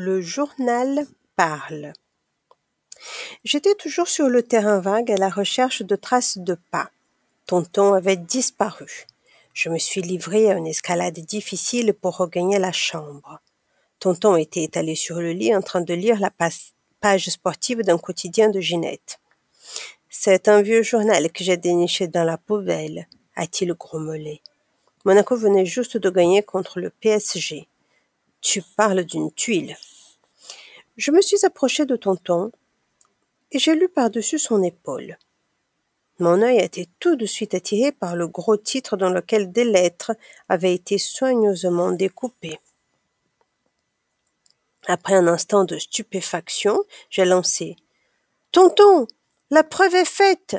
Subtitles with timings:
[0.00, 1.92] Le journal parle.
[3.42, 6.92] J'étais toujours sur le terrain vague à la recherche de traces de pas.
[7.46, 9.06] Tonton avait disparu.
[9.54, 13.40] Je me suis livrée à une escalade difficile pour regagner la chambre.
[13.98, 18.50] Tonton était étalé sur le lit en train de lire la page sportive d'un quotidien
[18.50, 19.18] de Ginette.
[20.08, 24.42] C'est un vieux journal que j'ai déniché dans la poubelle, a-t-il grommelé.
[25.04, 27.66] Monaco venait juste de gagner contre le PSG.
[28.40, 29.76] Tu parles d'une tuile.
[30.98, 32.50] Je me suis approché de Tonton
[33.52, 35.16] et j'ai lu par-dessus son épaule.
[36.18, 39.62] Mon œil a été tout de suite attiré par le gros titre dans lequel des
[39.62, 40.16] lettres
[40.48, 42.58] avaient été soigneusement découpées.
[44.88, 47.76] Après un instant de stupéfaction, j'ai lancé
[48.50, 49.06] Tonton,
[49.50, 50.56] la preuve est faite.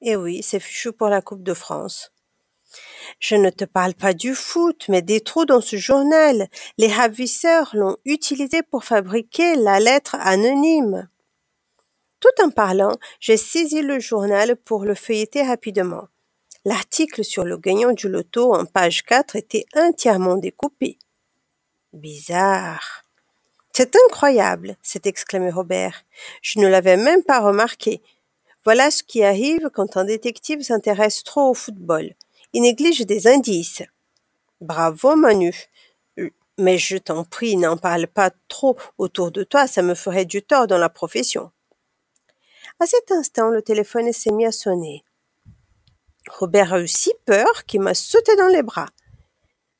[0.00, 2.10] Eh oui, c'est fichu pour la Coupe de France.
[3.20, 6.48] Je ne te parle pas du foot, mais des trous dans ce journal.
[6.78, 11.08] Les ravisseurs l'ont utilisé pour fabriquer la lettre anonyme.
[12.18, 16.08] Tout en parlant, j'ai saisi le journal pour le feuilleter rapidement.
[16.64, 20.98] L'article sur le gagnant du loto en page 4 était entièrement découpé.
[21.92, 23.04] Bizarre.
[23.72, 26.04] C'est incroyable, s'est exclamé Robert.
[26.42, 28.02] Je ne l'avais même pas remarqué.
[28.64, 32.14] Voilà ce qui arrive quand un détective s'intéresse trop au football.
[32.52, 33.82] Il néglige des indices.
[34.60, 35.54] Bravo, Manu.
[36.58, 40.42] Mais je t'en prie, n'en parle pas trop autour de toi, ça me ferait du
[40.42, 41.50] tort dans la profession.
[42.80, 45.02] À cet instant, le téléphone s'est mis à sonner.
[46.28, 48.88] Robert a eu si peur qu'il m'a sauté dans les bras.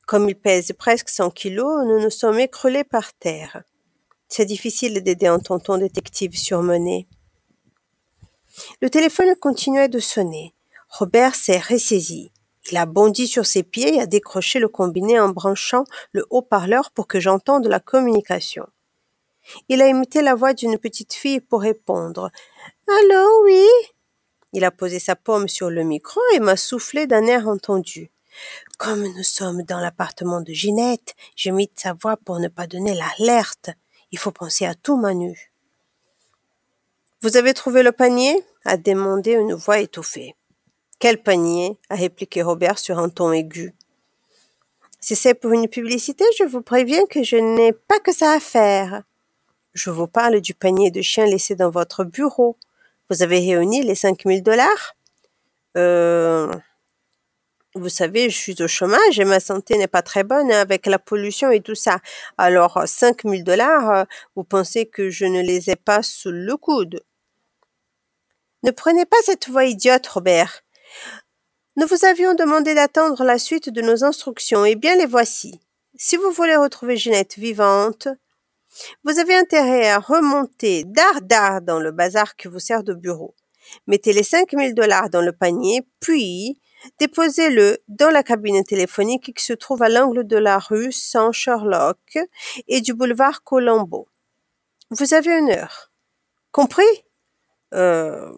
[0.06, 3.62] Comme il pèse presque 100 kilos, nous nous sommes écroulés par terre.
[4.28, 7.06] C'est difficile d'aider un tonton détective surmené.
[8.80, 10.54] Le téléphone continuait de sonner.
[10.88, 12.32] Robert s'est ressaisi.
[12.70, 16.90] Il a bondi sur ses pieds et a décroché le combiné en branchant le haut-parleur
[16.90, 18.66] pour que j'entende la communication.
[19.68, 22.30] Il a imité la voix d'une petite fille pour répondre.
[22.86, 23.66] Allô, oui?
[24.52, 28.10] Il a posé sa paume sur le micro et m'a soufflé d'un air entendu.
[28.78, 32.94] Comme nous sommes dans l'appartement de Ginette, j'ai mis sa voix pour ne pas donner
[32.94, 33.70] l'alerte.
[34.12, 35.52] Il faut penser à tout, Manu.
[37.22, 38.44] Vous avez trouvé le panier?
[38.64, 40.36] a demandé une voix étouffée.
[41.00, 41.78] Quel panier?
[41.88, 43.74] a répliqué Robert sur un ton aigu.
[45.00, 48.38] Si c'est pour une publicité, je vous préviens que je n'ai pas que ça à
[48.38, 49.02] faire.
[49.72, 52.58] Je vous parle du panier de chien laissé dans votre bureau.
[53.08, 54.94] Vous avez réuni les cinq mille dollars?
[55.78, 56.52] Euh,
[57.74, 60.98] vous savez, je suis au chômage et ma santé n'est pas très bonne avec la
[60.98, 62.00] pollution et tout ça.
[62.36, 64.04] Alors, cinq mille dollars, euh,
[64.36, 67.02] vous pensez que je ne les ai pas sous le coude?
[68.64, 70.62] Ne prenez pas cette voix idiote, Robert.
[71.76, 75.60] Nous vous avions demandé d'attendre la suite de nos instructions, et bien les voici.
[75.96, 78.08] Si vous voulez retrouver Ginette vivante,
[79.04, 83.34] vous avez intérêt à remonter dard dans le bazar qui vous sert de bureau.
[83.86, 86.60] Mettez les cinq mille dollars dans le panier, puis
[86.98, 92.18] déposez-le dans la cabine téléphonique qui se trouve à l'angle de la rue Saint Sherlock
[92.68, 94.08] et du boulevard Colombo.
[94.90, 95.92] Vous avez une heure.
[96.52, 97.04] Compris?
[97.72, 98.32] Euh,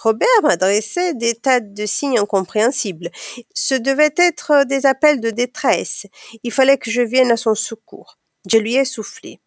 [0.00, 3.10] Robert m'adressait des tas de signes incompréhensibles.
[3.54, 6.06] Ce devait être des appels de détresse.
[6.42, 8.18] Il fallait que je vienne à son secours.
[8.50, 9.40] Je lui ai soufflé.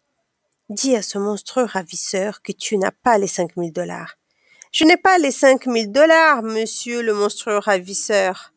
[0.68, 4.16] Dis à ce monstrueux ravisseur que tu n'as pas les cinq mille dollars.
[4.70, 8.52] Je n'ai pas les cinq mille dollars, monsieur le monstrueux ravisseur.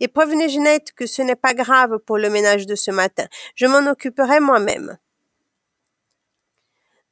[0.00, 3.26] Et prévenez Jeannette que ce n'est pas grave pour le ménage de ce matin.
[3.54, 4.98] Je m'en occuperai moi-même.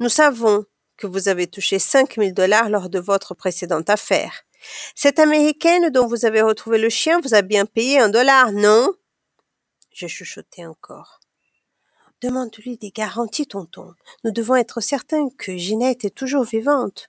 [0.00, 0.64] Nous savons
[0.98, 4.42] que vous avez touché 5 000 dollars lors de votre précédente affaire.
[4.94, 8.92] Cette américaine dont vous avez retrouvé le chien vous a bien payé un dollar, non?
[9.92, 11.20] J'ai chuchoté encore.
[12.20, 13.94] Demande-lui des garanties, tonton.
[14.24, 17.08] Nous devons être certains que Ginette est toujours vivante.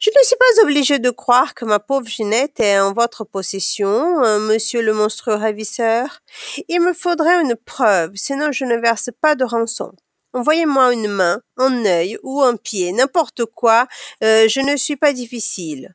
[0.00, 4.22] Je ne suis pas obligé de croire que ma pauvre Ginette est en votre possession,
[4.24, 6.20] euh, monsieur le monstrueux ravisseur.
[6.68, 9.92] Il me faudrait une preuve, sinon je ne verse pas de rançon.
[10.36, 13.88] Envoyez-moi une main, un œil ou un pied, n'importe quoi,
[14.22, 15.94] euh, je ne suis pas difficile.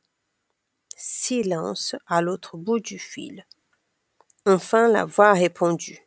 [0.96, 3.46] Silence à l'autre bout du fil.
[4.44, 6.00] Enfin la voix a répondu.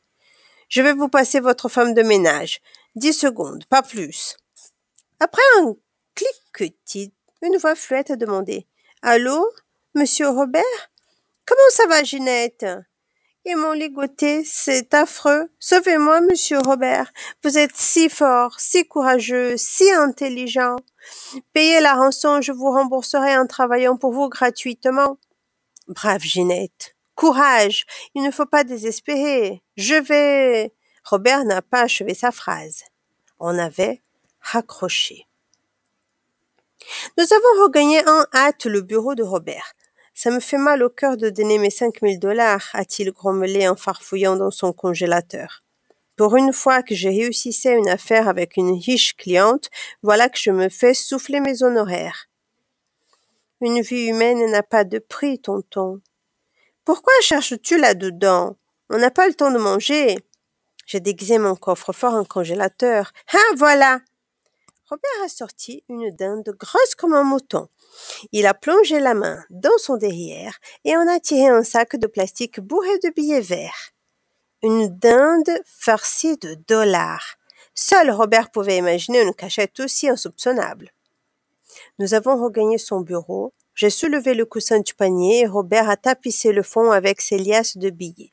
[0.68, 2.60] Je vais vous passer votre femme de ménage.
[2.96, 4.36] Dix secondes, pas plus.
[5.22, 5.74] Après un
[6.14, 8.68] cliquetis, une voix fluette a demandé.
[9.02, 9.50] Allô,
[9.94, 10.92] monsieur Robert?
[11.46, 12.66] Comment ça va, Ginette?
[13.48, 15.52] Ils m'ont ligoté, c'est affreux.
[15.60, 17.12] Sauvez-moi, monsieur Robert.
[17.44, 20.78] Vous êtes si fort, si courageux, si intelligent.
[21.54, 25.20] Payez la rançon, je vous rembourserai en travaillant pour vous gratuitement.
[25.88, 26.96] Brave Ginette.
[27.14, 27.86] Courage.
[28.16, 29.62] Il ne faut pas désespérer.
[29.78, 30.74] Je vais.
[31.04, 32.84] Robert n'a pas achevé sa phrase.
[33.40, 34.02] On avait
[34.42, 35.28] raccroché.
[37.18, 39.76] Nous avons regagné en hâte le bureau de Robert.
[40.18, 43.76] Ça me fait mal au cœur de donner mes cinq mille dollars, a-t-il grommelé en
[43.76, 45.62] farfouillant dans son congélateur.
[46.16, 49.70] Pour une fois que j'ai réussissais une affaire avec une riche cliente,
[50.04, 52.30] voilà que je me fais souffler mes honoraires.
[53.60, 56.00] Une vie humaine n'a pas de prix, tonton.
[56.86, 58.56] Pourquoi cherches-tu là-dedans?
[58.90, 60.18] On n'a pas le temps de manger.
[60.86, 63.12] J'ai déguisé mon coffre-fort en congélateur.
[63.34, 64.00] Ah, voilà!
[64.90, 67.68] Robert a sorti une dinde grosse comme un mouton.
[68.32, 72.08] Il a plongé la main dans son derrière et en a tiré un sac de
[72.08, 73.92] plastique bourré de billets verts.
[74.64, 77.36] Une dinde farcie de dollars.
[77.74, 80.92] Seul Robert pouvait imaginer une cachette aussi insoupçonnable.
[82.00, 83.54] Nous avons regagné son bureau.
[83.74, 87.78] J'ai soulevé le coussin du panier et Robert a tapissé le fond avec ses liasses
[87.78, 88.32] de billets.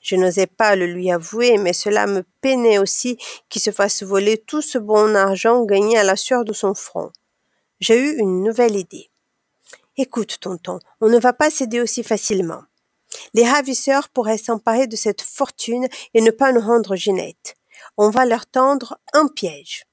[0.00, 4.38] Je n'osais pas le lui avouer, mais cela me peinait aussi qu'il se fasse voler
[4.38, 7.12] tout ce bon argent gagné à la sueur de son front.
[7.80, 9.10] J'ai eu une nouvelle idée.
[9.96, 12.62] Écoute, tonton, on ne va pas céder aussi facilement.
[13.34, 17.56] Les ravisseurs pourraient s'emparer de cette fortune et ne pas nous rendre Ginette.
[17.96, 19.86] On va leur tendre un piège.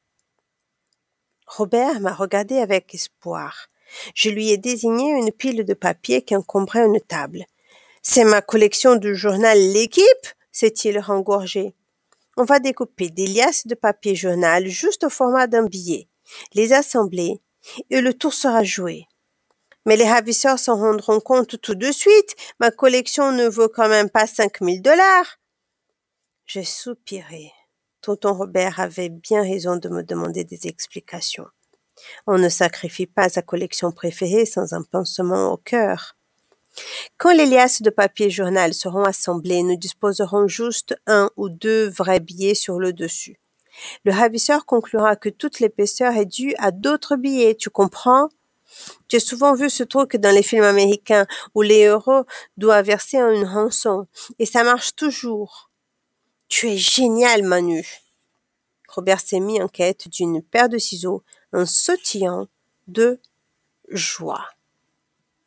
[1.48, 3.69] Robert m'a regardé avec espoir.
[4.13, 7.45] Je lui ai désigné une pile de papier qui encombrait une table.
[8.01, 11.74] C'est ma collection du journal L'équipe, s'est-il rengorgé.
[12.36, 16.07] On va découper des liasses de papier journal juste au format d'un billet,
[16.54, 17.42] les assembler,
[17.90, 19.08] et le tour sera joué.
[19.86, 22.36] Mais les ravisseurs s'en rendront compte tout de suite.
[22.60, 25.40] Ma collection ne vaut quand même pas cinq mille dollars.
[26.46, 27.52] J'ai soupiré.
[28.02, 31.48] Tonton Robert avait bien raison de me demander des explications.
[32.25, 36.16] On ne sacrifie pas sa collection préférée sans un pansement au cœur.
[37.18, 42.20] Quand les liasses de papier journal seront assemblées, nous disposerons juste un ou deux vrais
[42.20, 43.40] billets sur le dessus.
[44.06, 48.29] Le ravisseur conclura que toute l'épaisseur est due à d'autres billets, tu comprends?
[49.09, 51.25] J'ai souvent vu ce truc dans les films américains
[51.56, 52.25] où les héros
[52.57, 54.07] doivent verser une rançon.
[54.39, 55.69] Et ça marche toujours.
[56.47, 57.85] Tu es génial, Manu.
[58.89, 62.47] Robert s'est mis en quête d'une paire de ciseaux en sautillant
[62.88, 63.19] de
[63.89, 64.47] joie.